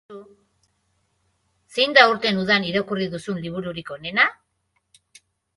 [1.75, 4.29] Zein da aurtengo udan irakurri duzun libururik onena?